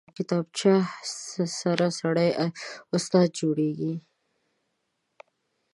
[0.17, 0.73] کتابچه
[1.59, 2.29] سره سړی
[2.95, 3.93] استاد جوړېږي